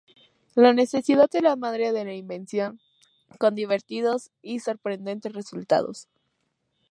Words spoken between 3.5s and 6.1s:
divertidos y sorprendentes resultados.